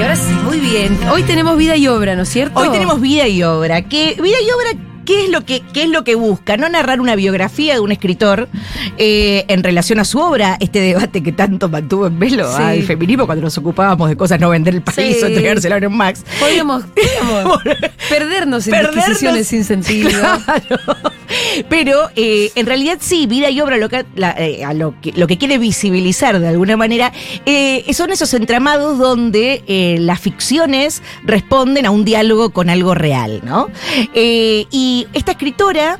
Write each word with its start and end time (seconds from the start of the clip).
que 0.00 0.04
ahora 0.04 0.16
sí, 0.16 0.32
muy 0.44 0.58
bien. 0.58 0.98
Hoy 1.12 1.22
tenemos 1.24 1.58
vida 1.58 1.76
y 1.76 1.86
obra, 1.86 2.16
¿no 2.16 2.22
es 2.22 2.28
cierto? 2.30 2.58
Hoy 2.58 2.70
tenemos 2.70 3.02
vida 3.02 3.28
y 3.28 3.42
obra. 3.42 3.82
¿Qué, 3.82 4.16
vida 4.22 4.36
y 4.40 4.50
obra, 4.50 4.82
¿qué 5.04 5.24
es, 5.24 5.30
lo 5.30 5.44
que, 5.44 5.60
qué 5.74 5.82
es 5.82 5.90
lo 5.90 6.04
que 6.04 6.14
busca? 6.14 6.56
No 6.56 6.70
narrar 6.70 7.02
una 7.02 7.16
biografía 7.16 7.74
de 7.74 7.80
un 7.80 7.92
escritor 7.92 8.48
eh, 8.96 9.44
en 9.48 9.62
relación 9.62 9.98
a 9.98 10.06
su 10.06 10.18
obra, 10.18 10.56
este 10.58 10.80
debate 10.80 11.22
que 11.22 11.32
tanto 11.32 11.68
mantuvo 11.68 12.06
en 12.06 12.18
velo 12.18 12.50
Sí. 12.50 12.62
al 12.62 12.82
feminismo 12.84 13.26
cuando 13.26 13.44
nos 13.44 13.58
ocupábamos 13.58 14.08
de 14.08 14.16
cosas 14.16 14.40
no 14.40 14.48
vender 14.48 14.74
el 14.74 14.80
país 14.82 15.18
Sí. 15.18 15.22
o 15.22 15.26
entregárselo 15.26 15.74
a 15.74 15.78
Iron 15.78 15.94
Max. 15.94 16.24
Podríamos, 16.38 16.82
podríamos 16.84 17.60
perdernos 18.08 18.66
en 18.68 18.70
Perdernos. 18.70 18.94
disquisiciones 18.96 19.46
sin 19.48 19.64
sentido. 19.64 20.10
Claro. 20.18 21.19
Pero 21.68 22.08
eh, 22.16 22.50
en 22.54 22.66
realidad 22.66 22.98
sí, 23.00 23.26
vida 23.26 23.50
y 23.50 23.60
obra 23.60 23.76
lo 23.76 23.88
que, 23.88 24.04
la- 24.14 24.32
eh, 24.38 24.62
lo, 24.74 24.94
que, 25.00 25.12
lo 25.12 25.26
que 25.26 25.38
quiere 25.38 25.58
visibilizar 25.58 26.38
de 26.40 26.48
alguna 26.48 26.76
manera 26.76 27.12
eh, 27.46 27.84
son 27.92 28.10
esos 28.10 28.32
entramados 28.34 28.98
donde 28.98 29.62
las 30.00 30.20
ficciones 30.20 31.02
responden 31.24 31.86
a 31.86 31.90
un 31.90 32.04
diálogo 32.04 32.50
con 32.50 32.70
algo 32.70 32.94
real, 32.94 33.40
¿no? 33.44 33.68
Y 34.14 35.06
esta 35.12 35.32
escritora 35.32 35.98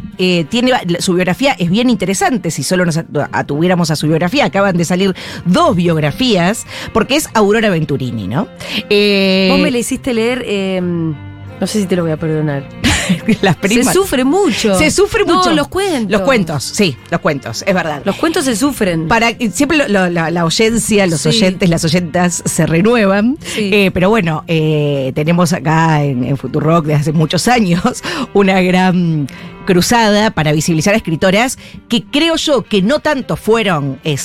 tiene 0.48 0.72
su 0.98 1.14
biografía 1.14 1.52
es 1.58 1.70
bien 1.70 1.90
interesante, 1.90 2.50
si 2.50 2.62
solo 2.62 2.84
nos 2.84 2.96
atu- 2.98 3.28
atuviéramos 3.32 3.90
a 3.90 3.96
su 3.96 4.06
biografía, 4.06 4.44
acaban 4.46 4.76
de 4.76 4.84
salir 4.84 5.14
dos 5.44 5.76
biografías, 5.76 6.66
porque 6.92 7.16
es 7.16 7.28
Aurora 7.34 7.70
Venturini, 7.70 8.26
¿no? 8.28 8.46
Vos 9.50 9.60
me 9.60 9.70
le 9.70 9.78
hiciste 9.78 10.12
leer, 10.14 10.44
eh, 10.46 10.80
no 11.60 11.66
sé 11.66 11.80
si 11.80 11.86
te 11.86 11.96
lo 11.96 12.02
voy 12.02 12.12
a 12.12 12.16
perdonar. 12.16 12.64
las 13.42 13.56
primas. 13.56 13.86
Se 13.86 13.92
sufre 13.92 14.24
mucho. 14.24 14.76
Se 14.78 14.90
sufre 14.90 15.24
No, 15.26 15.36
mucho. 15.38 15.52
los 15.52 15.68
cuentos. 15.68 16.10
Los 16.12 16.20
cuentos, 16.22 16.62
sí, 16.64 16.96
los 17.10 17.20
cuentos, 17.20 17.64
es 17.66 17.74
verdad. 17.74 18.02
Los 18.04 18.16
cuentos 18.16 18.44
se 18.44 18.54
sufren. 18.56 19.08
Para, 19.08 19.30
siempre 19.52 19.78
lo- 19.78 19.88
lo- 19.88 20.08
la, 20.08 20.30
la 20.30 20.40
audiencia, 20.42 21.06
los 21.06 21.20
Sí. 21.22 21.28
oyentes, 21.30 21.68
las 21.68 21.84
oyentas 21.84 22.42
se 22.44 22.66
renuevan. 22.66 23.36
Sí. 23.44 23.70
Eh, 23.72 23.90
pero 23.92 24.10
bueno, 24.10 24.44
eh, 24.46 25.12
tenemos 25.14 25.52
acá 25.52 26.02
en, 26.04 26.22
en 26.24 26.36
Futurock 26.36 26.84
desde 26.86 27.00
hace 27.00 27.12
muchos 27.12 27.48
años 27.48 27.82
una 28.34 28.60
gran 28.62 29.26
cruzada 29.70 30.32
para 30.32 30.50
visibilizar 30.50 30.94
a 30.94 30.96
escritoras 30.96 31.56
que 31.88 32.02
creo 32.02 32.34
yo 32.34 32.62
que 32.62 32.82
no 32.82 32.98
tanto 32.98 33.36
fueron 33.36 34.00
eh, 34.02 34.16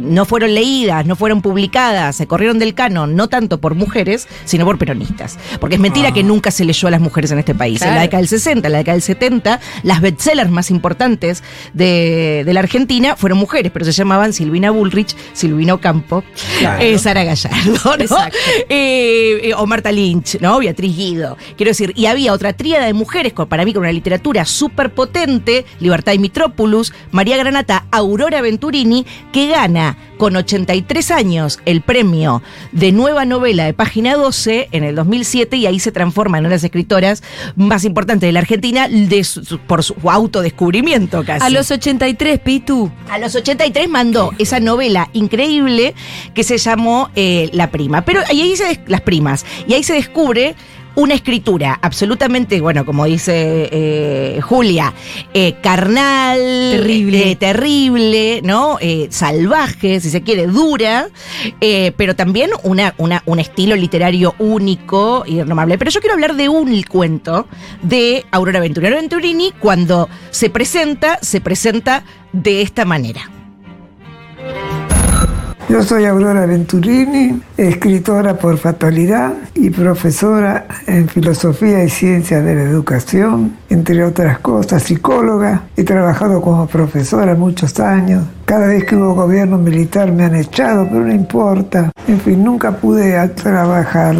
no 0.00 0.24
fueron 0.24 0.54
leídas, 0.54 1.04
no 1.04 1.14
fueron 1.14 1.42
publicadas, 1.42 2.16
se 2.16 2.26
corrieron 2.26 2.58
del 2.58 2.72
canon, 2.72 3.14
no 3.14 3.28
tanto 3.28 3.60
por 3.60 3.74
mujeres, 3.74 4.26
sino 4.46 4.64
por 4.64 4.78
peronistas. 4.78 5.38
Porque 5.60 5.74
es 5.74 5.80
mentira 5.80 6.12
que 6.12 6.22
nunca 6.22 6.50
se 6.50 6.64
leyó 6.64 6.88
a 6.88 6.90
las 6.90 7.02
mujeres 7.02 7.30
en 7.32 7.38
este 7.38 7.54
país. 7.54 7.82
En 7.82 7.94
la 7.94 8.00
década 8.00 8.20
del 8.22 8.28
60, 8.28 8.66
en 8.66 8.72
la 8.72 8.78
década 8.78 8.94
del 8.94 9.02
70, 9.02 9.60
las 9.82 10.00
bestsellers 10.00 10.50
más 10.50 10.70
importantes 10.70 11.42
de, 11.74 12.42
de 12.46 12.52
la 12.54 12.60
Argentina 12.60 13.14
fueron 13.16 13.38
mujeres, 13.38 13.70
pero 13.72 13.84
se 13.84 13.92
llamaban 13.92 14.32
Silvina 14.32 14.70
Bullrich, 14.70 15.14
Silvina 15.34 15.74
Ocampo, 15.74 16.24
Claro. 16.60 16.82
eh, 16.82 16.98
Sara 16.98 17.24
Gallardo. 17.24 17.74
Eh, 18.68 19.48
eh, 19.50 19.54
o 19.56 19.66
Marta 19.66 19.92
Lynch, 19.92 20.40
¿no? 20.40 20.58
Beatriz 20.58 20.96
Guido. 20.96 21.36
Quiero 21.56 21.70
decir, 21.70 21.92
y 21.96 22.06
había 22.06 22.32
otra 22.32 22.52
tríada 22.54 22.86
de 22.86 22.92
mujeres, 22.94 23.32
con, 23.32 23.48
para 23.48 23.64
mí 23.64 23.72
con 23.74 23.82
una 23.82 23.92
literatura 23.92 24.44
súper 24.44 24.93
potente, 24.94 25.64
Libertad 25.80 26.12
y 26.12 26.18
Mitrópolis, 26.18 26.92
María 27.10 27.36
Granata, 27.36 27.86
Aurora 27.90 28.40
Venturini, 28.40 29.04
que 29.32 29.48
gana 29.48 29.96
con 30.18 30.36
83 30.36 31.10
años 31.10 31.58
el 31.66 31.80
premio 31.82 32.40
de 32.72 32.92
nueva 32.92 33.24
novela 33.24 33.64
de 33.64 33.74
página 33.74 34.14
12 34.14 34.68
en 34.72 34.84
el 34.84 34.94
2007 34.94 35.56
y 35.56 35.66
ahí 35.66 35.80
se 35.80 35.92
transforma 35.92 36.38
en 36.38 36.42
una 36.44 36.50
de 36.50 36.54
las 36.56 36.64
escritoras 36.64 37.22
más 37.56 37.84
importantes 37.84 38.28
de 38.28 38.32
la 38.32 38.40
Argentina 38.40 38.88
de 38.88 39.24
su- 39.24 39.58
por 39.66 39.82
su 39.82 39.94
autodescubrimiento 40.08 41.24
casi. 41.24 41.44
A 41.44 41.50
los 41.50 41.70
83, 41.70 42.38
Pitu. 42.40 42.90
A 43.10 43.18
los 43.18 43.34
83 43.34 43.88
mandó 43.88 44.30
esa 44.38 44.60
novela 44.60 45.10
increíble 45.12 45.94
que 46.34 46.44
se 46.44 46.58
llamó 46.58 47.10
eh, 47.16 47.50
La 47.52 47.70
Prima. 47.70 48.04
Pero 48.04 48.20
ahí, 48.28 48.54
se 48.56 48.80
las 48.86 49.00
primas. 49.00 49.44
Y 49.66 49.74
ahí 49.74 49.82
se 49.82 49.94
descubre 49.94 50.54
una 50.96 51.14
escritura 51.14 51.78
absolutamente, 51.82 52.60
bueno, 52.60 52.84
como 52.86 53.04
dice 53.06 53.68
eh, 53.72 54.40
Julia, 54.42 54.92
eh, 55.32 55.56
carnal, 55.62 56.38
Terrible. 56.38 57.30
eh, 57.32 57.36
terrible, 57.36 58.40
¿no? 58.44 58.78
Eh, 58.80 59.08
salvaje, 59.10 60.00
si 60.00 60.10
se 60.10 60.22
quiere, 60.22 60.46
dura, 60.46 61.08
eh, 61.60 61.92
pero 61.96 62.14
también 62.14 62.50
una, 62.62 62.94
una- 62.98 63.22
un 63.26 63.40
estilo 63.40 63.76
literario 63.76 64.34
único 64.38 65.24
y 65.26 65.40
renombrable. 65.40 65.78
Pero 65.78 65.90
yo 65.90 66.00
quiero 66.00 66.14
hablar 66.14 66.34
de 66.36 66.48
un 66.48 66.82
cuento 66.84 67.46
de 67.82 68.24
Aurora 68.30 68.60
Venturini. 68.60 68.86
Aurora 68.88 69.00
Venturini, 69.02 69.52
cuando 69.58 70.08
se 70.30 70.50
presenta, 70.50 71.18
se 71.22 71.40
presenta 71.40 72.04
de 72.32 72.62
esta 72.62 72.84
manera. 72.84 73.30
Yo 75.74 75.82
soy 75.82 76.04
Aurora 76.04 76.46
Venturini, 76.46 77.42
escritora 77.56 78.38
por 78.38 78.58
fatalidad 78.58 79.32
y 79.56 79.70
profesora 79.70 80.68
en 80.86 81.08
filosofía 81.08 81.82
y 81.82 81.90
ciencias 81.90 82.44
de 82.44 82.54
la 82.54 82.62
educación, 82.62 83.56
entre 83.68 84.04
otras 84.04 84.38
cosas, 84.38 84.84
psicóloga. 84.84 85.62
He 85.76 85.82
trabajado 85.82 86.40
como 86.40 86.68
profesora 86.68 87.34
muchos 87.34 87.80
años. 87.80 88.22
Cada 88.44 88.68
vez 88.68 88.84
que 88.84 88.94
hubo 88.94 89.16
gobierno 89.16 89.58
militar 89.58 90.12
me 90.12 90.22
han 90.22 90.36
echado, 90.36 90.86
pero 90.88 91.00
no 91.00 91.12
importa. 91.12 91.90
En 92.06 92.20
fin, 92.20 92.44
nunca 92.44 92.70
pude 92.76 93.28
trabajar. 93.30 94.14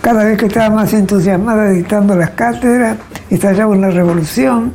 Cada 0.00 0.22
vez 0.22 0.38
que 0.38 0.46
estaba 0.46 0.72
más 0.72 0.92
entusiasmada 0.92 1.68
dictando 1.70 2.14
las 2.14 2.30
cátedras, 2.30 2.96
estallaba 3.28 3.72
una 3.72 3.90
revolución, 3.90 4.74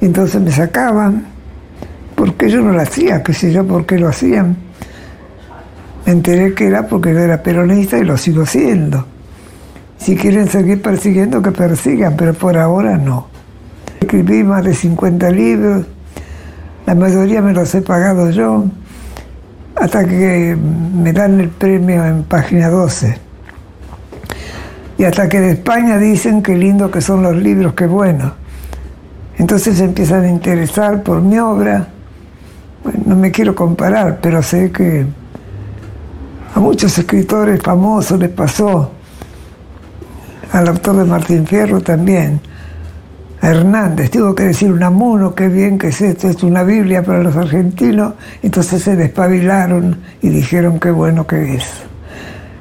entonces 0.00 0.40
me 0.40 0.52
sacaban, 0.52 1.26
porque 2.14 2.48
yo 2.48 2.62
no 2.62 2.72
lo 2.72 2.80
hacía, 2.80 3.22
qué 3.22 3.34
sé 3.34 3.52
yo 3.52 3.66
por 3.66 3.84
qué 3.84 3.98
lo 3.98 4.08
hacían. 4.08 4.63
Me 6.06 6.12
enteré 6.12 6.54
que 6.54 6.66
era 6.66 6.86
porque 6.86 7.12
yo 7.12 7.20
era 7.20 7.42
peronista 7.42 7.98
y 7.98 8.04
lo 8.04 8.16
sigo 8.16 8.44
siendo. 8.44 9.06
Si 9.98 10.16
quieren 10.16 10.48
seguir 10.48 10.82
persiguiendo, 10.82 11.40
que 11.40 11.50
persigan, 11.50 12.14
pero 12.16 12.34
por 12.34 12.58
ahora 12.58 12.98
no. 12.98 13.28
Escribí 14.00 14.44
más 14.44 14.64
de 14.64 14.74
50 14.74 15.30
libros, 15.30 15.86
la 16.84 16.94
mayoría 16.94 17.40
me 17.40 17.54
los 17.54 17.74
he 17.74 17.80
pagado 17.80 18.28
yo, 18.30 18.66
hasta 19.76 20.04
que 20.04 20.56
me 20.56 21.12
dan 21.12 21.40
el 21.40 21.48
premio 21.48 22.04
en 22.04 22.24
página 22.24 22.68
12. 22.68 23.18
Y 24.98 25.04
hasta 25.04 25.28
que 25.28 25.40
de 25.40 25.52
España 25.52 25.96
dicen 25.96 26.42
qué 26.42 26.54
lindo 26.54 26.90
que 26.90 27.00
son 27.00 27.22
los 27.22 27.34
libros, 27.34 27.72
qué 27.72 27.86
bueno. 27.86 28.34
Entonces 29.38 29.78
se 29.78 29.84
empiezan 29.84 30.24
a 30.24 30.28
interesar 30.28 31.02
por 31.02 31.22
mi 31.22 31.38
obra. 31.38 31.88
No 33.06 33.16
me 33.16 33.30
quiero 33.30 33.54
comparar, 33.54 34.18
pero 34.20 34.42
sé 34.42 34.70
que 34.70 35.06
a 36.54 36.60
muchos 36.60 36.96
escritores 36.96 37.60
famosos 37.60 38.18
les 38.18 38.30
pasó, 38.30 38.92
al 40.52 40.68
autor 40.68 40.98
de 40.98 41.04
Martín 41.04 41.46
Fierro 41.46 41.80
también, 41.80 42.40
a 43.40 43.48
Hernández, 43.48 44.10
tuvo 44.10 44.36
que 44.36 44.44
decir 44.44 44.72
un 44.72 44.82
amuno, 44.82 45.34
qué 45.34 45.48
bien 45.48 45.78
que 45.78 45.88
es 45.88 46.00
esto, 46.00 46.28
es 46.28 46.42
una 46.44 46.62
Biblia 46.62 47.02
para 47.02 47.24
los 47.24 47.36
argentinos, 47.36 48.14
entonces 48.40 48.82
se 48.82 48.94
despabilaron 48.94 49.98
y 50.22 50.28
dijeron 50.28 50.78
qué 50.78 50.92
bueno 50.92 51.26
que 51.26 51.56
es. 51.56 51.64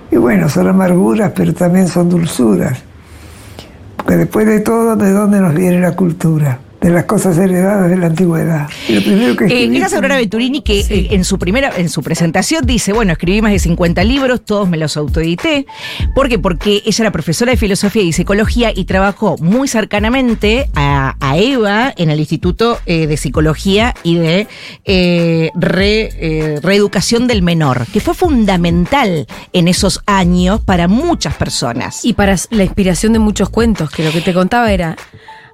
Y 0.09 0.17
bueno, 0.17 0.49
son 0.49 0.67
amarguras, 0.67 1.31
pero 1.35 1.53
también 1.53 1.87
son 1.87 2.09
dulzuras, 2.09 2.81
porque 3.95 4.17
después 4.17 4.47
de 4.47 4.59
todo, 4.61 4.95
¿de 4.95 5.11
dónde 5.11 5.39
nos 5.39 5.53
viene 5.53 5.79
la 5.79 5.95
cultura? 5.95 6.57
De 6.83 6.89
las 6.89 7.05
cosas 7.05 7.37
heredadas 7.37 7.89
de 7.89 7.95
la 7.95 8.07
antigüedad. 8.07 8.67
Lo 8.89 9.01
primero 9.01 9.37
que 9.37 9.45
Eh, 9.45 9.47
escribí 9.63 9.77
es 9.77 9.93
Aurora 9.93 10.17
Venturini 10.17 10.61
que 10.61 10.81
eh, 10.81 11.07
en 11.11 11.23
su 11.23 11.39
primera, 11.39 11.71
en 11.77 11.87
su 11.87 12.03
presentación 12.03 12.65
dice, 12.65 12.91
bueno, 12.91 13.13
escribí 13.13 13.41
más 13.41 13.53
de 13.53 13.59
50 13.59 14.03
libros, 14.03 14.43
todos 14.43 14.67
me 14.69 14.75
los 14.77 14.97
autoedité. 14.97 15.65
¿Por 16.13 16.27
qué? 16.27 16.39
Porque 16.39 16.83
ella 16.85 17.03
era 17.05 17.11
profesora 17.11 17.51
de 17.51 17.57
filosofía 17.57 18.03
y 18.03 18.11
psicología 18.11 18.73
y 18.75 18.83
trabajó 18.83 19.37
muy 19.37 19.69
cercanamente 19.69 20.69
a, 20.75 21.15
a 21.21 21.37
Eva 21.37 21.93
en 21.95 22.09
el 22.09 22.19
Instituto 22.19 22.77
eh, 22.85 23.07
de 23.07 23.15
Psicología 23.15 23.93
y 24.03 24.15
de 24.17 24.47
eh, 24.83 25.51
re- 25.55 26.09
eh, 26.19 26.59
Reeducación 26.61 27.27
del 27.27 27.43
Menor, 27.43 27.85
que 27.93 28.01
fue 28.01 28.13
fundamental 28.13 29.25
en 29.53 29.69
esos 29.69 30.01
años 30.05 30.59
para 30.59 30.89
muchas 30.89 31.33
personas. 31.35 32.03
Y 32.03 32.11
para 32.11 32.35
la 32.49 32.63
inspiración 32.65 33.13
de 33.13 33.19
muchos 33.19 33.49
cuentos, 33.49 33.89
que 33.89 34.03
lo 34.03 34.11
que 34.11 34.19
te 34.19 34.33
contaba 34.33 34.69
era. 34.73 34.97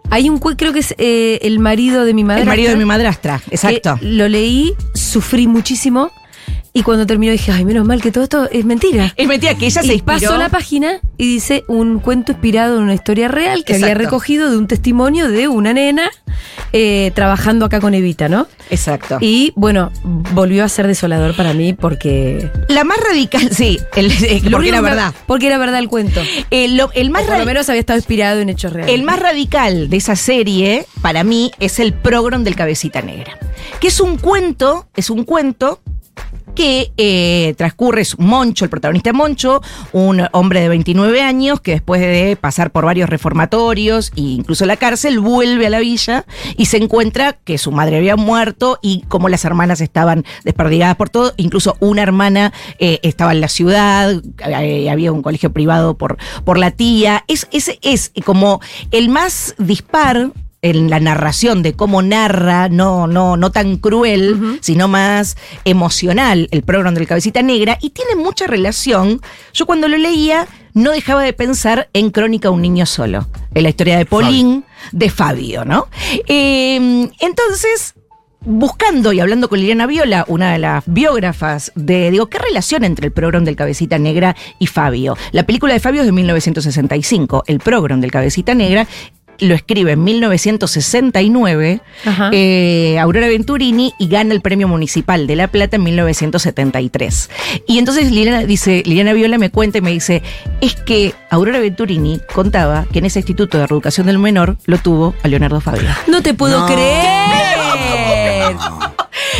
Hay 0.09 0.29
un 0.29 0.39
cuento, 0.39 0.57
creo 0.57 0.73
que 0.73 0.79
es 0.79 0.95
eh, 0.97 1.39
El 1.43 1.59
marido 1.59 2.03
de 2.03 2.13
mi 2.13 2.23
madre. 2.23 2.41
el 2.41 2.47
marido 2.47 2.71
de 2.71 2.77
mi 2.77 2.85
madrastra, 2.85 3.41
exacto. 3.51 3.97
Lo 4.01 4.27
leí, 4.27 4.73
sufrí 4.93 5.47
muchísimo. 5.47 6.11
Y 6.71 6.83
cuando 6.83 7.05
terminó 7.07 7.31
dije, 7.31 7.51
ay, 7.51 7.65
menos 7.65 7.85
mal 7.85 8.01
que 8.01 8.11
todo 8.11 8.23
esto 8.23 8.47
es 8.51 8.63
mentira. 8.63 9.11
Es 9.17 9.27
mentira 9.27 9.55
que 9.55 9.65
ella 9.65 9.81
se 9.81 9.87
y 9.87 9.93
inspiró. 9.95 10.19
pasó 10.19 10.37
la 10.37 10.49
página 10.49 10.99
y 11.17 11.25
dice 11.27 11.63
un 11.67 11.99
cuento 11.99 12.31
inspirado 12.33 12.77
en 12.77 12.83
una 12.83 12.93
historia 12.93 13.27
real 13.27 13.63
que 13.65 13.73
había 13.75 13.95
recogido 13.95 14.51
de 14.51 14.57
un 14.57 14.67
testimonio 14.67 15.29
de 15.29 15.47
una 15.47 15.73
nena 15.73 16.09
eh, 16.71 17.11
trabajando 17.15 17.65
acá 17.65 17.79
con 17.79 17.93
Evita, 17.95 18.29
¿no? 18.29 18.47
Exacto. 18.69 19.17
Y 19.19 19.51
bueno, 19.55 19.91
volvió 20.03 20.63
a 20.63 20.69
ser 20.69 20.85
desolador 20.85 21.35
para 21.35 21.53
mí 21.53 21.73
porque. 21.73 22.51
la 22.67 22.83
más 22.83 22.97
radical, 22.99 23.49
sí, 23.51 23.79
el- 23.95 24.11
eh, 24.23 24.41
porque 24.51 24.69
era 24.69 24.81
verdad. 24.81 25.13
Porque 25.25 25.47
era 25.47 25.57
verdad 25.57 25.79
el 25.79 25.87
cuento. 25.89 26.21
Eh, 26.51 26.67
lo- 26.67 26.91
el 26.93 27.09
más 27.09 27.23
O 27.23 27.27
por 27.27 27.39
lo 27.39 27.45
menos 27.45 27.67
había 27.69 27.79
estado 27.79 27.97
inspirado 27.97 28.41
en 28.41 28.49
hechos 28.49 28.73
reales. 28.73 28.93
El 28.93 29.03
más 29.03 29.19
radical 29.19 29.89
de 29.89 29.97
esa 29.97 30.15
serie, 30.15 30.85
para 31.01 31.23
mí, 31.23 31.51
es 31.59 31.79
el 31.79 31.93
progrom 31.93 32.43
del 32.43 32.55
Cabecita 32.55 33.01
Negra. 33.01 33.37
Que 33.79 33.87
es 33.87 33.99
un 33.99 34.17
cuento, 34.17 34.87
es 34.95 35.09
un 35.09 35.23
cuento 35.23 35.81
que 36.59 36.91
eh, 36.97 37.53
transcurre 37.55 38.01
es 38.01 38.19
Moncho, 38.19 38.65
el 38.65 38.69
protagonista 38.69 39.13
Moncho, 39.13 39.61
un 39.93 40.27
hombre 40.33 40.59
de 40.59 40.67
29 40.67 41.21
años 41.21 41.61
que 41.61 41.71
después 41.71 42.01
de 42.01 42.35
pasar 42.35 42.71
por 42.71 42.83
varios 42.83 43.09
reformatorios 43.09 44.11
e 44.17 44.21
incluso 44.23 44.65
la 44.65 44.75
cárcel, 44.75 45.21
vuelve 45.21 45.67
a 45.67 45.69
la 45.69 45.79
villa 45.79 46.25
y 46.57 46.65
se 46.65 46.75
encuentra 46.75 47.31
que 47.31 47.57
su 47.57 47.71
madre 47.71 47.95
había 47.95 48.17
muerto 48.17 48.77
y 48.81 49.05
como 49.07 49.29
las 49.29 49.45
hermanas 49.45 49.79
estaban 49.79 50.25
desperdigadas 50.43 50.97
por 50.97 51.09
todo, 51.09 51.33
incluso 51.37 51.77
una 51.79 52.01
hermana 52.01 52.51
eh, 52.77 52.99
estaba 53.03 53.31
en 53.31 53.39
la 53.39 53.47
ciudad, 53.47 54.21
eh, 54.45 54.89
había 54.89 55.13
un 55.13 55.21
colegio 55.21 55.53
privado 55.53 55.97
por, 55.97 56.17
por 56.43 56.57
la 56.57 56.71
tía. 56.71 57.23
Es, 57.29 57.47
es, 57.53 57.71
es 57.81 58.11
como 58.25 58.59
el 58.91 59.07
más 59.07 59.55
dispar 59.59 60.33
en 60.61 60.89
la 60.89 60.99
narración 60.99 61.63
de 61.63 61.73
cómo 61.73 62.01
narra, 62.01 62.69
no, 62.69 63.07
no, 63.07 63.37
no 63.37 63.51
tan 63.51 63.77
cruel, 63.77 64.59
sino 64.61 64.87
más 64.87 65.37
emocional, 65.65 66.47
el 66.51 66.63
programa 66.63 66.97
del 66.97 67.07
Cabecita 67.07 67.41
Negra, 67.41 67.77
y 67.81 67.91
tiene 67.91 68.15
mucha 68.15 68.47
relación. 68.47 69.21
Yo 69.53 69.65
cuando 69.65 69.87
lo 69.87 69.97
leía 69.97 70.47
no 70.73 70.91
dejaba 70.91 71.23
de 71.23 71.33
pensar 71.33 71.89
en 71.93 72.11
Crónica 72.11 72.49
Un 72.49 72.61
Niño 72.61 72.85
Solo, 72.85 73.27
en 73.53 73.63
la 73.63 73.69
historia 73.69 73.97
de 73.97 74.05
Paulín, 74.05 74.65
de 74.91 75.09
Fabio, 75.09 75.65
¿no? 75.65 75.87
Eh, 76.27 77.09
entonces, 77.19 77.95
buscando 78.41 79.11
y 79.11 79.19
hablando 79.19 79.49
con 79.49 79.59
Liliana 79.59 79.85
Viola, 79.85 80.25
una 80.27 80.53
de 80.53 80.59
las 80.59 80.83
biógrafas 80.87 81.71
de, 81.75 82.11
digo, 82.11 82.27
¿qué 82.27 82.39
relación 82.39 82.83
entre 82.83 83.07
el 83.07 83.11
programa 83.11 83.45
del 83.45 83.55
Cabecita 83.55 83.97
Negra 83.99 84.35
y 84.59 84.67
Fabio? 84.67 85.17
La 85.31 85.43
película 85.43 85.73
de 85.73 85.79
Fabio 85.79 86.01
es 86.01 86.07
de 86.07 86.13
1965, 86.13 87.43
el 87.47 87.59
programa 87.59 88.01
del 88.01 88.11
Cabecita 88.11 88.53
Negra 88.53 88.87
lo 89.39 89.55
escribe 89.55 89.93
en 89.93 90.03
1969 90.03 91.81
Ajá. 92.05 92.29
eh, 92.33 92.97
Aurora 92.99 93.27
Venturini 93.27 93.93
y 93.99 94.07
gana 94.07 94.33
el 94.33 94.41
premio 94.41 94.67
municipal 94.67 95.27
de 95.27 95.35
La 95.35 95.47
Plata 95.47 95.75
en 95.77 95.83
1973. 95.83 97.29
Y 97.67 97.77
entonces 97.79 98.11
Liliana 98.11 98.43
dice, 98.45 98.83
Liliana 98.85 99.13
Viola 99.13 99.37
me 99.37 99.49
cuenta 99.49 99.77
y 99.77 99.81
me 99.81 99.91
dice, 99.91 100.21
es 100.61 100.75
que 100.75 101.13
Aurora 101.29 101.59
Venturini 101.59 102.19
contaba 102.33 102.85
que 102.91 102.99
en 102.99 103.05
ese 103.05 103.19
instituto 103.19 103.57
de 103.57 103.67
reeducación 103.67 104.07
del 104.07 104.19
menor 104.19 104.57
lo 104.65 104.77
tuvo 104.77 105.13
a 105.23 105.27
Leonardo 105.27 105.61
Fabio. 105.61 105.89
No 106.07 106.21
te 106.21 106.33
puedo 106.33 106.59
No. 106.59 106.65
creer. 106.67 108.55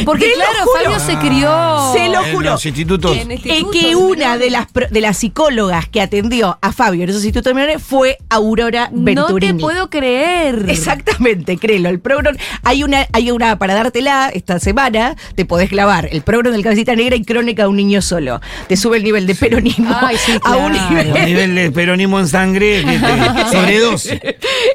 Porque 0.06 0.31
claro. 0.34 0.69
Fabio 0.84 1.00
se 1.00 1.18
crió. 1.18 1.94
Se 1.94 2.10
lo 2.10 2.24
En 2.25 2.44
los 2.44 2.66
institutos. 2.66 3.18
En 3.18 3.72
que 3.72 3.96
una 3.96 4.38
de 4.38 4.50
las, 4.50 4.72
pro- 4.72 4.88
de 4.90 5.01
las 5.01 5.18
psicólogas 5.18 5.88
que 5.90 6.01
atendió 6.01 6.57
a 6.62 6.72
Fabio 6.72 7.04
en 7.04 7.10
esos 7.10 7.24
institutos 7.24 7.51
de 7.51 7.54
menores 7.56 7.81
fue 7.84 8.18
Aurora 8.30 8.90
No 8.92 9.04
Venturini. 9.04 9.54
te 9.54 9.60
puedo 9.60 9.90
creer. 9.90 10.66
Exactamente, 10.68 11.57
créelo. 11.57 11.90
El 11.90 12.00
programa, 12.00 12.38
hay 12.63 12.84
una, 12.84 13.07
hay 13.13 13.31
una 13.31 13.57
para 13.57 13.74
dártela 13.74 14.30
esta 14.34 14.60
semana, 14.60 15.16
te 15.36 15.46
podés 15.46 15.69
clavar 15.69 16.07
el 16.12 16.22
programa 16.22 16.54
del 16.56 16.63
Cabecita 16.63 16.96
Negra 16.96 17.16
y 17.16 17.24
Crónica 17.24 17.63
de 17.63 17.69
un 17.69 17.75
niño 17.78 18.01
solo. 18.01 18.40
Te 18.68 18.78
sube 18.78 18.98
el 18.98 19.04
nivel 19.04 19.28
de 19.28 19.36
peronismo 19.36 19.96
Ay, 20.01 20.18
sí, 20.18 20.34
a 20.44 20.56
un 20.57 20.72
nivel. 20.72 21.07
Un 21.13 21.25
nivel 21.25 21.56
de 21.56 21.72
peronismo 21.72 22.19
en 22.19 22.28
sangre 22.28 22.84
sobredosis. 23.51 24.19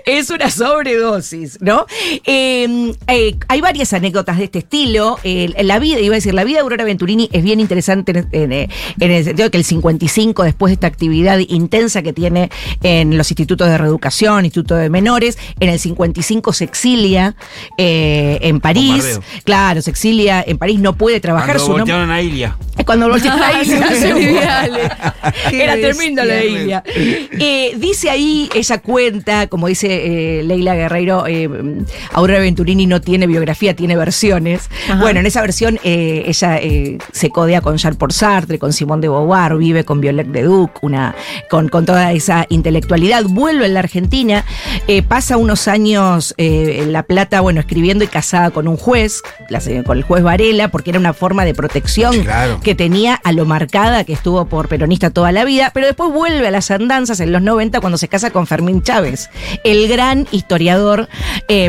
es 0.07 0.31
una 0.31 0.51
sobredosis, 0.51 1.59
¿no? 1.61 1.87
Eh, 2.25 2.93
eh, 3.07 3.37
hay 3.49 3.61
varias 3.61 3.93
anécdotas 3.93 4.39
de 4.39 4.45
este 4.45 4.59
estilo. 4.61 5.14
Eh, 5.23 5.53
la 5.63 5.79
vida, 5.79 6.01
iba 6.01 6.15
a 6.15 6.17
decir, 6.17 6.35
la 6.35 6.45
vida 6.45 6.57
de 6.59 6.63
Aurora 6.63 6.85
Venturini 6.85 7.29
es 7.33 7.43
bien 7.43 7.61
interesante 7.61 8.13
en, 8.13 8.29
en, 8.33 8.53
eh, 8.53 8.69
en 8.99 9.11
el 9.11 9.25
sentido 9.25 9.47
de 9.47 9.51
que 9.51 9.59
el 9.59 9.65
55, 9.65 10.43
después 10.45 10.71
de 10.71 10.75
esta 10.75 10.87
actividad 10.87 11.39
intensa 11.39 12.03
que 12.03 12.13
tiene 12.13 12.51
en 12.83 13.17
los 13.17 13.31
institutos 13.31 13.69
de 13.69 13.79
reeducación, 13.79 14.45
institutos 14.45 14.79
de 14.79 14.91
menores, 14.91 15.39
en 15.61 15.69
el 15.69 15.79
55 15.79 16.53
se 16.53 16.65
exilia 16.65 17.35
eh, 17.79 18.39
en 18.43 18.61
París. 18.61 19.21
Claro, 19.45 19.83
se 19.83 19.91
exilia 19.91 20.43
en 20.47 20.59
París, 20.59 20.81
no 20.81 20.95
puede 20.97 21.21
trabajar 21.21 21.57
Cuando 21.57 21.65
su 21.65 21.79
nombre. 21.79 21.95
voltearon 21.95 22.11
a 22.11 22.21
Ilia. 22.23 22.57
Cuando 22.85 23.09
voltearon 23.09 23.43
a 23.43 23.63
Ilia, 23.63 23.79
Era 25.53 25.75
bestia. 25.75 25.91
tremenda 25.91 26.25
la 26.25 26.45
Ilia. 26.45 26.83
Eh, 26.87 27.75
dice 27.79 28.11
ahí, 28.11 28.49
ella 28.55 28.79
cuenta, 28.79 29.47
como 29.47 29.69
dice 29.69 30.39
eh, 30.41 30.43
Leila 30.43 30.75
Guerreiro, 30.75 31.27
eh, 31.27 31.49
Aurora 32.13 32.41
Venturini 32.41 32.87
no 32.87 33.01
tiene 33.01 33.27
biografía, 33.27 33.75
tiene 33.75 33.97
versiones. 33.97 34.69
Ajá. 34.89 35.04
Bueno, 35.05 35.21
en 35.21 35.27
esa 35.27 35.43
versión 35.43 35.79
eh, 35.85 36.25
ella 36.27 36.57
eh, 36.57 36.97
se 37.13 37.29
codea 37.29 37.61
con 37.61 37.77
Jean-Paul 37.77 38.11
Sartre, 38.11 38.59
con 38.59 38.73
Simone 38.73 39.03
de 39.03 39.09
Beauvoir, 39.11 39.55
vive 39.57 39.85
con 39.85 40.01
Violette 40.01 40.29
de 40.33 40.45
Duc, 40.45 40.83
una, 40.83 41.15
con, 41.51 41.69
con 41.69 41.85
toda 41.85 42.13
esa 42.13 42.47
intelectualidad. 42.49 43.25
Vuelve 43.25 43.67
a 43.67 43.69
la 43.69 43.81
Argentina, 43.81 44.47
eh, 44.89 45.03
pasa 45.03 45.37
unos 45.37 45.69
años 45.69 46.33
en 46.39 46.91
La 46.95 47.03
Plata, 47.03 47.43
bueno, 47.43 47.61
escribiendo 47.61 48.03
y 48.03 48.07
casada 48.07 48.51
con 48.51 48.67
un 48.67 48.79
juez, 48.79 49.21
la 49.51 49.61
con 49.85 49.99
el 49.99 50.05
juez 50.05 50.23
Varela, 50.23 50.69
porque 50.71 50.89
era 50.89 50.99
una 50.99 51.13
forma 51.13 51.45
de 51.45 51.53
protección 51.53 52.23
Claro. 52.23 52.61
que 52.63 52.75
tenía 52.75 53.15
a 53.15 53.33
lo 53.33 53.45
marcada 53.45 54.05
que 54.05 54.15
estuvo 54.15 54.47
por 54.47 54.69
peronista 54.69 55.11
toda 55.11 55.33
la 55.33 55.45
vida, 55.45 55.71
pero 55.75 55.87
después 55.87 56.11
vuelve 56.13 56.49
a 56.49 56.51
las 56.51 56.71
andanzas 56.71 57.21
en 57.21 57.31
los 57.31 57.43
90 57.43 57.81
cuando 57.81 57.99
se 57.99 58.09
casa 58.09 58.31
con 58.31 58.47
Fermín 58.47 58.83
Chávez, 58.83 59.29
el 59.65 59.87
gran 59.87 60.27
historiador 60.31 61.09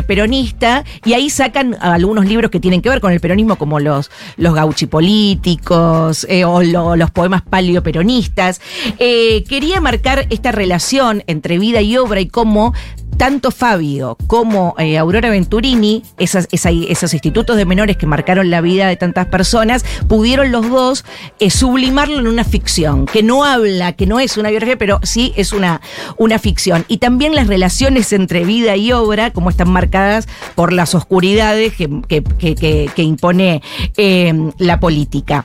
peronista, 0.06 0.84
y 1.04 1.12
ahí 1.12 1.28
sacan 1.28 1.76
algunos 1.80 2.24
libros 2.24 2.50
que 2.50 2.60
tienen 2.60 2.80
que 2.80 2.88
ver 2.88 3.00
con 3.00 3.12
el 3.12 3.15
peronismo, 3.20 3.56
como 3.56 3.80
los, 3.80 4.10
los 4.36 4.54
gauchipolíticos 4.54 6.24
eh, 6.28 6.44
o 6.44 6.62
lo- 6.62 6.96
los 6.96 7.10
poemas 7.10 7.42
paleoperonistas. 7.42 8.60
Eh, 8.98 9.44
quería 9.48 9.80
marcar 9.80 10.26
esta 10.30 10.52
relación 10.52 11.22
entre 11.26 11.58
vida 11.58 11.80
y 11.80 11.96
obra 11.96 12.20
y 12.20 12.28
cómo 12.28 12.74
tanto 13.16 13.50
Fabio 13.50 14.16
como 14.26 14.74
eh, 14.78 14.98
Aurora 14.98 15.30
Venturini, 15.30 16.02
esas- 16.18 16.48
esa- 16.52 16.70
esos 16.70 17.12
institutos 17.14 17.56
de 17.56 17.64
menores 17.64 17.96
que 17.96 18.06
marcaron 18.06 18.50
la 18.50 18.60
vida 18.60 18.86
de 18.88 18.96
tantas 18.96 19.26
personas, 19.26 19.84
pudieron 20.08 20.52
los 20.52 20.68
dos 20.70 21.04
eh, 21.40 21.50
sublimarlo 21.50 22.18
en 22.18 22.26
una 22.26 22.44
ficción, 22.44 23.06
que 23.06 23.22
no 23.22 23.44
habla, 23.44 23.92
que 23.92 24.06
no 24.06 24.20
es 24.20 24.36
una 24.36 24.50
biografía, 24.50 24.76
pero 24.76 25.00
sí 25.02 25.32
es 25.36 25.52
una, 25.52 25.80
una 26.16 26.38
ficción. 26.38 26.84
Y 26.88 26.98
también 26.98 27.34
las 27.34 27.46
relaciones 27.46 28.12
entre 28.12 28.44
vida 28.44 28.76
y 28.76 28.92
obra, 28.92 29.32
como 29.32 29.50
están 29.50 29.70
marcadas 29.70 30.28
por 30.54 30.72
las 30.72 30.94
oscuridades 30.94 31.74
que 31.76 33.02
impone 33.02 33.62
eh, 33.96 34.32
la 34.58 34.80
política. 34.80 35.44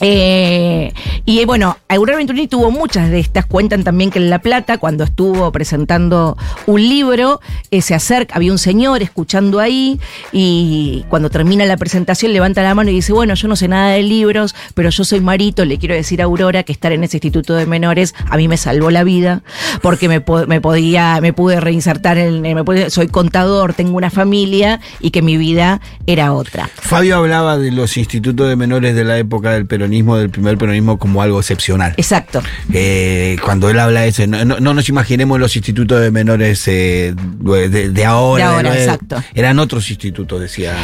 Eh, 0.00 0.92
y 1.24 1.40
eh, 1.40 1.46
bueno, 1.46 1.76
Aurora 1.88 2.18
Venturini 2.18 2.48
tuvo 2.48 2.70
muchas 2.70 3.10
de 3.10 3.18
estas. 3.18 3.46
Cuentan 3.46 3.82
también 3.84 4.10
que 4.10 4.18
en 4.18 4.30
La 4.30 4.40
Plata, 4.40 4.78
cuando 4.78 5.04
estuvo 5.04 5.50
presentando 5.52 6.36
un 6.66 6.80
libro, 6.80 7.40
eh, 7.70 7.82
se 7.82 7.94
acerca, 7.94 8.34
había 8.36 8.52
un 8.52 8.58
señor 8.58 9.02
escuchando 9.02 9.58
ahí 9.58 9.98
y 10.32 11.04
cuando 11.08 11.30
termina 11.30 11.64
la 11.64 11.76
presentación 11.76 12.32
levanta 12.32 12.62
la 12.62 12.74
mano 12.74 12.90
y 12.90 12.94
dice, 12.94 13.12
bueno, 13.12 13.34
yo 13.34 13.48
no 13.48 13.56
sé 13.56 13.68
nada 13.68 13.90
de 13.92 14.02
libros, 14.02 14.54
pero 14.74 14.90
yo 14.90 15.04
soy 15.04 15.20
Marito, 15.20 15.64
le 15.64 15.78
quiero 15.78 15.94
decir 15.94 16.20
a 16.20 16.24
Aurora 16.24 16.62
que 16.62 16.72
estar 16.72 16.92
en 16.92 17.02
ese 17.04 17.16
instituto 17.16 17.54
de 17.54 17.66
menores 17.66 18.14
a 18.28 18.36
mí 18.36 18.48
me 18.48 18.56
salvó 18.56 18.90
la 18.90 19.04
vida 19.04 19.42
porque 19.82 20.08
me, 20.08 20.20
po- 20.20 20.46
me 20.46 20.60
podía, 20.60 21.18
me 21.20 21.32
pude 21.32 21.60
reinsertar, 21.60 22.18
en, 22.18 22.42
me 22.42 22.90
soy 22.90 23.08
contador, 23.08 23.74
tengo 23.74 23.96
una 23.96 24.10
familia 24.10 24.80
y 25.00 25.10
que 25.10 25.22
mi 25.22 25.36
vida 25.36 25.80
era 26.06 26.32
otra. 26.32 26.68
Fabio 26.74 27.16
hablaba 27.16 27.56
de 27.58 27.70
los 27.72 27.96
institutos 27.96 28.48
de 28.48 28.56
menores 28.56 28.94
de 28.94 29.04
la 29.04 29.18
época 29.18 29.52
del 29.52 29.66
peronismo, 29.86 30.16
del 30.16 30.30
primer 30.30 30.58
peronismo, 30.58 30.98
como 30.98 31.22
algo 31.22 31.38
excepcional. 31.40 31.94
Exacto. 31.96 32.42
Eh, 32.72 33.36
cuando 33.44 33.70
él 33.70 33.78
habla 33.78 34.00
de 34.02 34.08
eso, 34.08 34.26
no, 34.26 34.44
no- 34.44 34.58
no 34.60 34.74
nos 34.74 34.88
imaginemos 34.88 35.38
los 35.38 35.54
institutos 35.56 36.00
de 36.00 36.10
menores 36.10 36.66
eh, 36.68 37.14
de, 37.16 37.90
de 37.90 38.04
ahora. 38.04 38.48
De 38.50 38.54
ahora, 38.56 38.72
de- 38.72 38.84
exacto. 38.84 39.22
Eran 39.34 39.58
otros 39.58 39.88
institutos, 39.90 40.40
decía. 40.40 40.74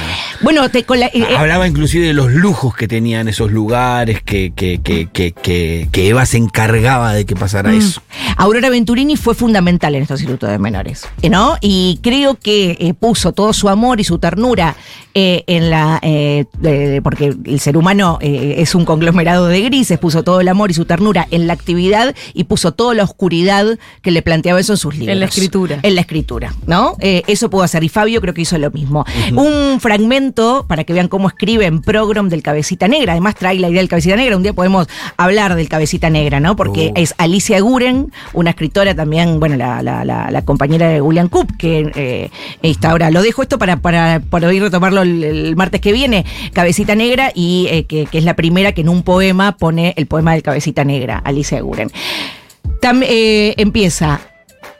Bueno, 0.41 0.69
te, 0.71 0.85
con 0.85 1.01
la- 1.01 1.07
eh, 1.07 1.27
Hablaba 1.37 1.67
inclusive 1.67 2.07
de 2.07 2.13
los 2.13 2.31
lujos 2.33 2.75
que 2.77 2.87
tenían 2.89 3.29
esos 3.29 3.51
lugares, 3.51 4.23
que, 4.23 4.53
que, 4.55 4.81
que, 4.83 5.09
que, 5.11 6.09
Eva 6.09 6.27
se 6.27 6.37
encargaba 6.37 7.13
de 7.15 7.25
que 7.27 7.35
pasara 7.37 7.73
eso. 7.73 8.03
Aurora 8.37 8.71
Venturini 8.71 9.17
fue 9.17 9.35
fundamental 9.35 9.95
en 9.95 10.03
estos 10.03 10.21
institutos 10.21 10.51
de 10.51 10.59
menores, 10.59 11.07
¿eh, 11.23 11.29
¿no? 11.31 11.57
Y 11.61 11.99
creo 12.03 12.35
que 12.37 12.95
puso 12.99 13.33
todo 13.33 13.53
su 13.53 13.69
amor 13.69 14.01
y 14.01 14.05
su 14.05 14.19
ternura 14.19 14.77
en 15.15 15.71
la. 15.71 16.01
porque 17.03 17.35
el 17.45 17.61
ser 17.61 17.77
humano 17.77 18.19
es 18.21 18.75
un 18.75 18.85
conglomerado 18.93 19.47
de 19.47 19.63
grises, 19.63 19.99
puso 19.99 20.23
todo 20.23 20.41
el 20.43 20.49
amor 20.49 20.71
y 20.71 20.75
su 20.75 20.85
ternura 20.85 21.27
en 21.31 21.47
la 21.47 21.55
actividad 21.55 22.15
y 22.35 22.45
puso 22.45 22.73
toda 22.73 22.95
la 22.95 23.05
oscuridad 23.05 23.79
que 24.03 24.11
le 24.11 24.21
planteaba 24.21 24.61
eso 24.61 24.75
en 24.75 24.77
sus 24.77 24.95
libros. 24.95 25.13
En 25.15 25.21
la 25.21 25.27
escritura. 25.27 25.79
En 25.83 25.95
la 25.95 26.03
escritura, 26.03 26.55
¿no? 26.67 26.95
Eh, 27.01 27.23
eso 27.27 27.49
pudo 27.49 27.63
hacer. 27.63 27.83
Y 27.85 27.89
Fabio 27.89 28.21
creo 28.21 28.35
que 28.35 28.43
hizo 28.43 28.59
lo 28.59 28.71
mismo. 28.71 29.05
Un 29.35 29.81
fragmento 29.81 30.67
para 30.69 30.85
que 30.85 30.93
vean 30.93 31.09
cómo 31.09 31.29
escribe 31.29 31.65
en 31.65 31.81
Program 31.81 32.29
del 32.29 32.43
Cabecita 32.43 32.87
Negra. 32.87 33.13
Además, 33.13 33.35
trae 33.35 33.59
la 33.59 33.69
idea 33.71 33.81
del 33.81 33.89
Cabecita 33.89 34.17
Negra. 34.17 34.37
Un 34.37 34.43
día 34.43 34.53
podemos 34.53 34.89
hablar 35.17 35.55
del 35.55 35.69
Cabecita 35.71 36.11
Negra, 36.11 36.39
¿no? 36.39 36.55
Porque 36.55 36.91
Oh. 36.95 36.99
es 37.01 37.15
Alicia 37.17 37.59
Guren, 37.61 38.13
una 38.35 38.51
escritora 38.51 38.95
también, 38.95 39.41
bueno, 39.41 39.57
la, 39.57 39.83
la- 39.83 40.05
la- 40.05 40.31
la 40.31 40.43
compañera 40.45 40.89
de 40.89 41.01
William 41.01 41.29
Coop, 41.29 41.51
que 41.57 41.91
eh, 41.95 42.31
está 42.63 42.91
ahora. 42.91 43.11
Lo 43.11 43.23
dejo 43.23 43.41
esto 43.43 43.59
para, 43.59 43.77
para, 43.79 44.21
para 44.29 44.53
ir 44.53 44.63
retomarlo 44.63 45.01
el, 45.03 45.23
el 45.25 45.57
martes 45.57 45.81
que 45.81 45.93
viene. 45.93 46.25
Cabecita 46.53 46.95
Negra, 46.95 47.33
y 47.35 47.67
eh, 47.71 47.85
que, 47.85 48.07
que 48.07 48.19
es 48.19 48.25
la 48.25 48.35
primera 48.37 48.73
que 48.73 48.82
en 48.83 48.89
un 48.89 49.03
poema 49.03 49.57
pone 49.57 49.95
el 49.97 50.07
poema 50.07 50.33
del 50.33 50.43
Cabecita 50.43 50.85
Negra, 50.85 51.19
Alicia 51.25 51.61
Guren. 51.61 51.91
Eh, 53.03 53.55
empieza. 53.57 54.21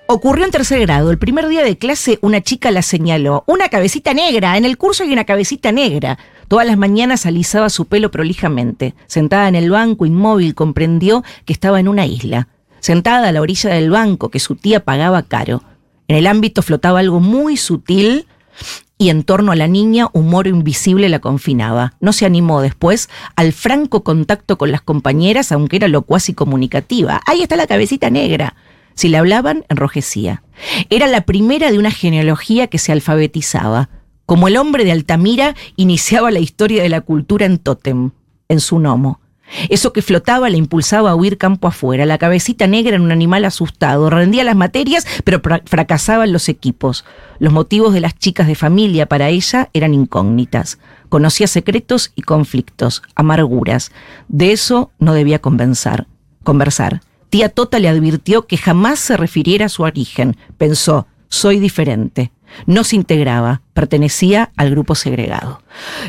Ocurrió 0.09 0.45
en 0.45 0.51
tercer 0.51 0.81
grado. 0.81 1.11
El 1.11 1.19
primer 1.19 1.47
día 1.47 1.63
de 1.63 1.79
clase, 1.79 2.19
una 2.21 2.41
chica 2.41 2.71
la 2.71 2.83
señaló. 2.83 3.45
Una 3.47 3.69
cabecita 3.69 4.13
negra. 4.13 4.57
En 4.59 4.65
el 4.65 4.77
curso 4.77 5.05
hay 5.05 5.13
una 5.13 5.25
cabecita 5.25 5.73
negra. 5.73 6.19
Todas 6.49 6.67
las 6.67 6.77
mañanas 6.77 7.25
alisaba 7.25 7.71
su 7.71 7.87
pelo 7.87 8.11
prolijamente. 8.11 8.95
Sentada 9.07 9.49
en 9.49 9.55
el 9.55 9.71
banco, 9.71 10.05
inmóvil, 10.05 10.55
comprendió 10.55 11.23
que 11.45 11.53
estaba 11.53 11.79
en 11.79 11.89
una 11.89 12.05
isla. 12.05 12.49
Sentada 12.81 13.29
a 13.29 13.33
la 13.33 13.41
orilla 13.41 13.71
del 13.71 13.91
banco 13.91 14.29
que 14.29 14.41
su 14.41 14.57
tía 14.57 14.81
pagaba 14.81 15.23
caro. 15.23 15.63
En 16.09 16.17
el 16.17 16.27
ámbito 16.27 16.61
flotaba 16.63 16.99
algo 16.99 17.21
muy 17.21 17.57
sutil 17.57 18.27
y 18.99 19.11
en 19.11 19.25
torno 19.25 19.51
a 19.51 19.57
la 19.57 19.67
niña 19.67 20.09
un 20.13 20.29
moro 20.29 20.49
invisible 20.49 21.09
la 21.09 21.19
confinaba. 21.19 21.95
No 22.01 22.13
se 22.13 22.27
animó 22.27 22.61
después 22.61 23.09
al 23.35 23.53
franco 23.53 24.05
contacto 24.05 24.59
con 24.59 24.71
las 24.71 24.83
compañeras, 24.83 25.51
aunque 25.51 25.77
era 25.77 25.89
locuaz 25.89 26.29
y 26.29 26.35
comunicativa. 26.35 27.21
Ahí 27.27 27.43
está 27.43 27.57
la 27.57 27.67
cabecita 27.67 28.11
negra. 28.11 28.55
Si 28.95 29.09
le 29.09 29.17
hablaban, 29.17 29.65
enrojecía. 29.69 30.43
Era 30.91 31.07
la 31.07 31.23
primera 31.23 31.71
de 31.73 31.79
una 31.79 31.91
genealogía 31.91 32.67
que 32.69 32.79
se 32.79 32.93
alfabetizaba. 32.93 33.89
Como 34.27 34.49
el 34.49 34.57
hombre 34.57 34.85
de 34.85 34.93
Altamira 34.93 35.57
iniciaba 35.77 36.31
la 36.31 36.39
historia 36.39 36.83
de 36.83 36.89
la 36.89 37.01
cultura 37.01 37.47
en 37.47 37.59
Tótem, 37.59 38.11
en 38.49 38.61
su 38.61 38.77
gnomo. 38.79 39.22
Eso 39.69 39.93
que 39.93 40.03
flotaba 40.03 40.49
le 40.51 40.59
impulsaba 40.59 41.11
a 41.11 41.15
huir 41.15 41.39
campo 41.39 41.69
afuera. 41.69 42.07
La 42.07 42.19
cabecita 42.19 42.67
negra 42.67 42.95
era 42.97 43.03
un 43.05 43.13
animal 43.13 43.45
asustado. 43.45 44.11
Rendía 44.11 44.45
las 44.45 44.57
materias, 44.57 45.07
pero 45.25 45.41
fra- 45.41 45.63
fracasaban 45.67 46.33
los 46.33 46.49
equipos. 46.49 47.05
Los 47.39 47.53
motivos 47.53 47.93
de 47.95 48.01
las 48.01 48.19
chicas 48.19 48.47
de 48.47 48.55
familia 48.55 49.07
para 49.07 49.29
ella 49.29 49.69
eran 49.73 49.95
incógnitas. 49.95 50.79
Conocía 51.09 51.47
secretos 51.47 52.13
y 52.15 52.23
conflictos, 52.23 53.03
amarguras. 53.15 53.93
De 54.29 54.53
eso 54.53 54.91
no 54.99 55.13
debía 55.13 55.41
convencer, 55.41 56.07
conversar. 56.43 57.03
Tía 57.31 57.49
Tota 57.49 57.79
le 57.79 57.89
advirtió 57.89 58.47
que 58.47 58.57
jamás 58.57 58.99
se 58.99 59.17
refiriera 59.17 59.67
a 59.67 59.71
su 59.71 59.83
origen. 59.83 60.37
Pensó, 60.59 61.07
soy 61.29 61.59
diferente. 61.59 62.33
No 62.67 62.85
se 62.85 62.97
integraba, 62.97 63.63
pertenecía 63.75 64.51
al 64.57 64.71
grupo 64.71 64.95
segregado. 64.95 65.61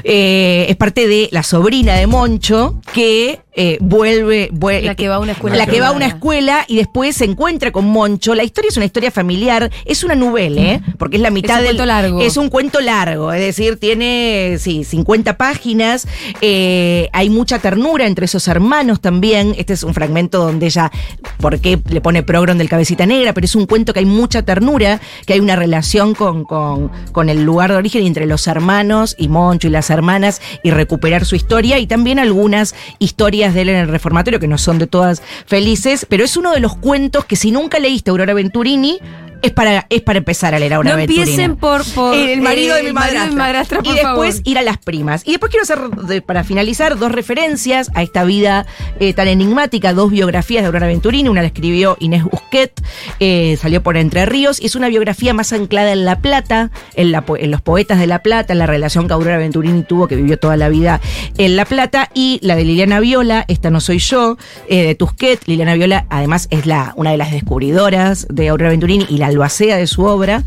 Eh, 0.04 0.66
es 0.68 0.76
parte 0.76 1.08
de 1.08 1.30
la 1.32 1.44
sobrina 1.44 1.96
de 1.96 2.08
Moncho 2.08 2.82
que 2.94 3.40
eh, 3.56 3.78
vuelve, 3.80 4.50
vue- 4.52 4.82
La 4.82 4.96
que 4.96 5.08
va 5.08 5.16
a 5.16 5.20
una 5.20 5.34
escuela 5.34 5.56
la 5.56 5.68
que 5.68 5.80
va 5.80 5.90
a 5.90 5.92
una 5.92 6.08
escuela 6.08 6.66
y 6.68 6.76
después 6.78 7.16
se 7.16 7.26
encuentra 7.26 7.72
con 7.72 7.86
Moncho. 7.86 8.34
La 8.36 8.44
historia 8.44 8.70
es 8.70 8.78
una 8.78 8.86
historia 8.88 9.12
familiar, 9.12 9.72
es 9.86 10.04
una 10.04 10.16
novela, 10.16 10.62
¿eh? 10.62 10.82
porque 10.98 11.18
es 11.18 11.22
la 11.22 11.30
mitad 11.30 11.60
un 11.60 11.66
del 11.68 11.76
cuento 11.76 11.86
largo. 11.86 12.22
Es 12.22 12.36
un 12.36 12.50
cuento 12.50 12.82
largo, 12.82 13.32
es 13.32 13.40
decir, 13.42 13.80
tiene 13.80 14.58
sí, 14.60 14.84
50 14.84 15.38
páginas. 15.38 16.08
eh, 16.42 17.10
hay 17.14 17.30
mucha 17.30 17.60
ternura 17.60 18.06
entre 18.08 18.26
esos 18.26 18.48
hermanos 18.48 19.00
también. 19.00 19.54
Este 19.58 19.74
es 19.74 19.84
un 19.84 19.94
fragmento 19.94 20.40
donde 20.40 20.66
ella, 20.66 20.92
¿por 21.38 21.60
qué 21.60 21.80
le 21.90 22.02
pone 22.02 22.24
progron 22.24 22.58
del 22.58 22.68
cabecita 22.70 23.06
negra? 23.06 23.34
Pero 23.34 23.46
es 23.46 23.56
un 23.56 23.68
cuento 23.68 23.94
que 23.94 24.00
hay 24.00 24.06
mucha 24.06 24.42
ternura, 24.42 25.00
que 25.26 25.34
hay 25.34 25.40
una 25.40 25.56
relación 25.56 26.16
con, 26.16 26.44
con, 26.44 26.92
con 27.12 27.30
el 27.30 27.44
lugar 27.44 27.53
de 27.54 27.76
origen 27.76 28.06
entre 28.06 28.26
los 28.26 28.48
hermanos 28.48 29.16
y 29.18 29.28
Moncho 29.28 29.68
y 29.68 29.72
las 29.72 29.90
hermanas 29.90 30.42
y 30.64 30.72
recuperar 30.72 31.24
su 31.26 31.36
historia 31.36 31.78
y 31.78 31.88
también 31.88 32.18
algunas 32.18 32.74
historias 33.00 33.54
de 33.54 33.62
él 33.62 33.70
en 33.70 33.76
el 33.78 33.88
reformatorio 33.88 34.40
que 34.40 34.48
no 34.48 34.58
son 34.58 34.80
de 34.80 34.88
todas 34.88 35.22
felices, 35.46 36.06
pero 36.10 36.24
es 36.24 36.36
uno 36.36 36.52
de 36.52 36.60
los 36.60 36.76
cuentos 36.76 37.26
que 37.26 37.36
si 37.36 37.52
nunca 37.52 37.80
leíste 37.80 38.10
Aurora 38.10 38.34
Venturini, 38.34 39.00
es 39.44 39.52
para, 39.52 39.86
es 39.90 40.02
para 40.02 40.18
empezar 40.18 40.56
a 40.56 40.60
leer 40.60 40.74
a 40.74 40.78
Aurora 40.78 40.94
No 40.96 40.98
Venturini. 40.98 41.22
empiecen 41.24 41.56
por, 41.58 41.84
por 41.94 42.16
El 42.16 42.42
marido 42.42 42.74
eh, 42.74 42.78
de 42.78 42.84
mi 42.84 42.88
el 42.90 42.94
marido 42.96 43.14
madrastra. 43.14 43.24
de 43.26 43.30
mi 43.30 43.36
madrastra, 43.36 43.78
por 43.80 43.88
y 43.88 43.96
después 44.00 44.36
favor. 44.38 44.42
ir 44.50 44.58
a 44.58 44.62
las 44.64 44.78
primas. 44.80 45.22
Y 45.26 45.32
después 45.32 45.52
quiero 45.52 45.64
hacer, 45.64 45.80
de- 46.08 46.22
para 46.22 46.44
finalizar, 46.44 46.98
dos 46.98 47.12
referencias 47.12 47.92
a 47.94 48.02
esta 48.04 48.24
vida 48.24 48.66
eh, 49.00 49.14
tan 49.14 49.28
enigmática, 49.28 49.94
dos 49.94 50.10
biografías 50.12 50.64
de 50.64 50.68
Aurora 50.68 50.88
Venturini. 50.88 51.30
Una 51.30 51.42
la 51.42 51.48
escribió 51.48 51.98
Inés 52.00 52.24
Busquet, 52.24 52.72
eh, 53.20 53.58
salió 53.62 53.84
por 53.84 53.98
Entre 53.98 54.26
Ríos, 54.26 54.62
y 54.62 54.66
es 54.66 54.76
una 54.76 54.88
biografía 54.88 55.34
más 55.34 55.52
anclada 55.54 55.92
en 55.92 56.06
La 56.06 56.20
Plata, 56.20 56.72
en, 56.96 57.12
la 57.12 57.24
en 57.38 57.52
los 57.52 57.62
poetas 57.62 58.00
de 58.00 58.08
La 58.08 58.20
Plata, 58.20 58.54
en 58.54 58.60
la 58.60 58.66
relación 58.66 59.08
que 59.08 59.14
Aurora 59.14 59.38
Venturini 59.38 59.84
tuvo, 59.84 60.08
que 60.08 60.16
vivió 60.16 60.40
toda 60.40 60.56
la 60.58 60.70
vida 60.70 61.02
en 61.38 61.56
La 61.56 61.66
Plata, 61.66 62.10
y 62.14 62.40
la 62.42 62.56
de 62.56 62.64
Liliana 62.64 63.00
Viola, 63.02 63.44
Esta 63.50 63.70
no 63.70 63.82
soy 63.82 64.00
yo, 64.00 64.38
eh, 64.70 64.84
de 64.86 64.96
Tusquet. 64.96 65.42
Liliana 65.48 65.74
Viola, 65.74 66.06
además, 66.10 66.48
es 66.50 66.66
la, 66.66 66.94
una 66.96 67.12
de 67.12 67.18
las 67.18 67.32
descubridoras 67.32 68.26
de 68.30 68.48
Aurora 68.50 68.70
Venturini 68.70 69.06
y 69.10 69.18
la 69.18 69.33
albacea 69.34 69.78
de 69.78 69.88
su 69.88 70.04
obra, 70.06 70.44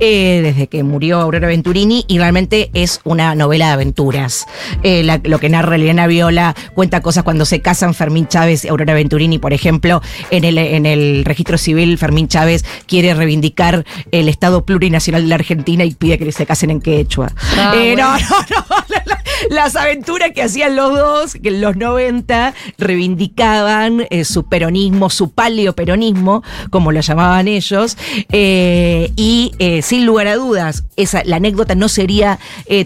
eh, 0.00 0.40
desde 0.42 0.66
que 0.66 0.82
murió 0.82 1.20
Aurora 1.20 1.48
Venturini, 1.48 2.04
y 2.08 2.18
realmente 2.18 2.70
es 2.74 3.00
una 3.04 3.34
novela 3.34 3.66
de 3.68 3.72
aventuras. 3.72 4.46
Eh, 4.82 5.02
la- 5.02 5.20
lo 5.22 5.38
que 5.38 5.48
narra 5.48 5.76
Liliana 5.76 6.06
Viola 6.06 6.54
cuenta 6.74 7.00
cosas 7.00 7.24
cuando 7.24 7.44
se 7.44 7.60
casan 7.60 7.94
Fermín 7.94 8.26
Chávez 8.28 8.64
y 8.64 8.68
Aurora 8.68 8.94
Venturini, 8.94 9.38
por 9.38 9.52
ejemplo, 9.52 10.02
en 10.30 10.44
el, 10.44 10.58
en 10.58 10.86
el 10.86 11.24
registro 11.24 11.58
civil, 11.58 11.98
Fermín 11.98 12.28
Chávez 12.28 12.64
quiere 12.86 13.14
reivindicar 13.14 13.84
el 14.10 14.28
Estado 14.28 14.64
plurinacional 14.64 15.22
de 15.22 15.28
la 15.28 15.34
Argentina 15.36 15.84
y 15.84 15.92
pide 15.94 16.18
que 16.18 16.32
se 16.32 16.46
casen 16.46 16.70
en 16.70 16.80
quechua. 16.80 17.32
Ah, 17.56 17.72
Eh, 17.76 17.94
bueno. 17.94 18.16
No, 18.18 18.36
no, 18.50 18.96
no. 19.06 19.21
La- 19.50 19.54
la- 19.56 19.62
Las 19.62 19.76
aventuras 19.76 20.32
que 20.34 20.42
hacían 20.42 20.74
los 20.76 20.92
dos, 20.92 21.34
que 21.34 21.48
en 21.50 21.60
los 21.60 21.76
90 21.76 22.52
reivindicaban 22.78 24.06
eh, 24.10 24.24
su 24.24 24.44
peronismo, 24.48 25.08
su 25.08 25.30
paleoperonismo, 25.30 26.42
como 26.70 26.90
lo 26.92 27.00
llamaban 27.00 27.46
ellos, 27.48 27.96
eh, 28.32 29.12
y 29.16 29.52
eh, 29.60 29.82
sin 29.82 30.04
lugar 30.04 30.26
a 30.26 30.34
dudas, 30.34 30.84
esa, 30.96 31.22
la 31.24 31.36
anécdota 31.36 31.74
no 31.74 31.88
sería 31.88 32.38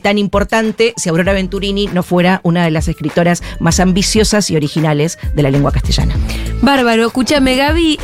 tan 0.02 0.18
importante 0.18 0.92
si 0.96 1.08
Aurora 1.08 1.32
Venturini 1.32 1.86
no 1.86 2.02
fuera 2.02 2.40
una 2.42 2.64
de 2.64 2.70
las 2.70 2.88
escritoras 2.88 3.42
más 3.60 3.80
ambiciosas 3.80 4.50
y 4.50 4.56
originales 4.56 5.18
de 5.34 5.42
la 5.42 5.50
lengua 5.50 5.72
castellana. 5.72 6.14
Bárbaro, 6.60 7.06
escúchame, 7.06 7.56
Gaby. 7.56 7.98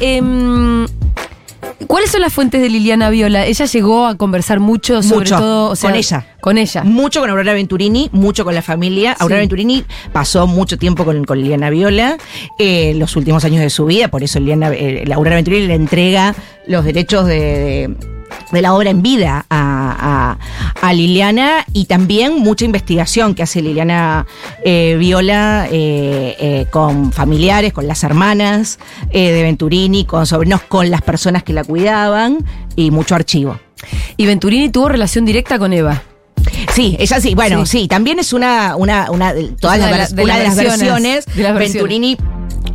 ¿Cuáles 1.87 2.11
son 2.11 2.21
las 2.21 2.33
fuentes 2.33 2.61
de 2.61 2.69
Liliana 2.69 3.11
Viola? 3.11 3.47
Ella 3.47 3.65
llegó 3.67 4.07
a 4.07 4.17
conversar 4.17 4.61
mucho, 4.61 5.03
sobre 5.03 5.21
Mucho, 5.31 5.37
todo. 5.39 5.71
o 5.71 5.77
sea, 5.77 5.91
con 5.91 5.99
ella. 5.99 6.27
Con 6.41 6.59
ella. 6.59 6.83
Mucho 6.85 7.21
con 7.21 7.31
Aurora 7.31 7.53
Venturini, 7.53 8.09
mucho 8.13 8.45
con 8.45 8.55
la 8.55 8.63
familia. 8.63 9.13
Aurora 9.19 9.37
Sí. 9.41 9.43
Venturini 9.43 9.85
pasó 10.13 10.47
mucho 10.47 10.77
tiempo 10.79 11.05
con, 11.05 11.25
con 11.25 11.41
Liliana 11.41 11.71
Viola 11.71 12.17
eh, 12.59 12.95
los 12.97 13.15
últimos 13.17 13.45
años 13.45 13.61
de 13.61 13.71
su 13.71 13.85
vida, 13.87 14.09
por 14.09 14.23
eso 14.23 14.39
Liliana, 14.41 14.71
eh, 14.73 15.05
Aurora 15.15 15.37
Venturini 15.37 15.67
le 15.67 15.75
entrega 15.75 16.35
los 16.67 16.85
derechos 16.85 17.27
de, 17.27 17.39
de- 17.39 18.12
de 18.53 18.63
la 18.63 18.75
obra 18.75 18.91
en 18.91 19.03
vida 19.03 19.47
a, 19.51 20.37
a- 20.81 20.87
a 20.89 20.93
Liliana 20.93 21.65
y 21.73 21.87
también 21.87 22.39
mucha 22.41 22.65
investigación 22.65 23.35
que 23.35 23.43
hace 23.43 23.63
Liliana 23.63 24.27
eh, 24.65 24.97
Viola 24.99 25.67
eh, 25.71 26.37
eh, 26.39 26.67
con 26.71 27.13
familiares, 27.13 27.73
con 27.73 27.87
las 27.87 28.03
hermanas 28.05 28.79
de 29.13 29.43
Venturini, 29.43 30.05
con 30.05 30.27
sobrinos, 30.27 30.63
con 30.63 30.91
las 30.91 31.03
personas 31.03 31.43
que 31.43 31.53
la 31.53 31.65
cuidaban 31.65 32.39
y 32.77 32.91
mucho 32.91 33.15
archivo. 33.15 33.59
Y 34.17 34.27
Venturini 34.27 34.69
tuvo 34.71 34.89
relación 34.89 35.25
directa 35.25 35.59
con 35.59 35.73
Eva. 35.73 36.03
Sí, 36.75 36.97
ella 36.99 37.21
sí. 37.21 37.35
Bueno, 37.35 37.65
Sí. 37.67 37.81
sí, 37.83 37.89
también 37.89 38.19
es 38.19 38.33
una, 38.33 38.77
una, 38.77 39.11
una 39.11 39.33
de 39.35 39.45
todas 39.53 39.79
Una 39.79 39.87
de 39.89 39.99
las, 39.99 40.11
la- 40.11 40.17
de 40.17 40.25
una 40.25 40.37
de 40.39 40.45
las 40.45 40.57
las 40.57 40.65
versiones, 40.65 40.81
versiones. 40.93 41.27
de 41.37 41.43
las 41.43 41.55
versiones. 41.55 41.73
Venturini 41.75 42.17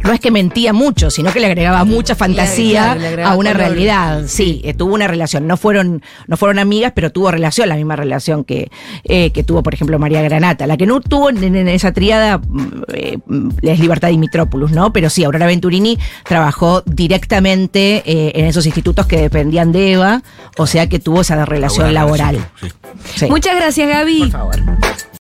no 0.04 0.14
es 0.14 0.20
que 0.20 0.32
mentía 0.32 0.74
mucho, 0.74 1.10
sino 1.10 1.32
que 1.32 1.40
le 1.40 1.48
agregaba 1.48 1.84
mucha 1.84 2.16
fantasía 2.16 2.84
claro, 2.84 3.00
le 3.00 3.08
agregaba 3.08 3.34
a 3.34 3.38
una 3.38 3.52
color. 3.52 3.68
realidad. 3.68 4.24
Sí, 4.28 4.62
eh, 4.64 4.74
tuvo 4.74 4.94
una 4.94 5.08
relación. 5.08 5.48
No 5.48 5.58
fueron, 5.58 6.02
no 6.28 6.38
fueron 6.38 6.60
amigas, 6.60 6.94
pero 6.96 7.12
tuvo 7.12 7.32
relación, 7.32 7.70
la 7.70 7.76
misma 7.76 7.96
relación 7.96 8.44
que, 8.44 8.70
eh, 9.04 9.32
que 9.32 9.44
tuvo, 9.44 9.64
por 9.64 9.74
ejemplo, 9.74 10.00
María 10.00 10.22
Granata. 10.22 10.68
La 10.68 10.78
que 10.78 10.86
no 10.86 11.02
tuvo 11.02 11.30
en, 11.30 11.44
en 11.44 11.68
esa 11.68 11.92
triada 11.92 12.38
mm, 12.38 12.84
eh, 12.94 13.18
mm, 13.26 13.50
es 13.62 13.80
Libertad 13.80 14.10
Dimitrópolis, 14.10 14.72
¿no? 14.72 14.94
Pero 14.94 15.10
sí, 15.10 15.24
Aurora 15.24 15.46
Venturini 15.46 15.98
trabajó 16.24 16.82
directamente 16.86 18.04
eh, 18.06 18.32
en 18.36 18.46
esos 18.46 18.66
institutos 18.66 19.06
que 19.08 19.22
dependían 19.22 19.72
de 19.72 19.94
Eva, 19.94 20.22
o 20.58 20.68
sea 20.68 20.88
que 20.88 21.00
tuvo 21.00 21.22
esa 21.22 21.46
relación 21.46 21.94
laboral. 21.94 22.36
relación, 22.36 22.72
sí. 23.14 23.18
Sí. 23.20 23.26
Muchas 23.28 23.56
gracias, 23.56 23.88
Gaby. 23.88 24.20
Por 24.20 24.32
favor. 24.32 24.56